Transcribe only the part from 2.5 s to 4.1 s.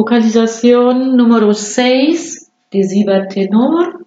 decibel tenor.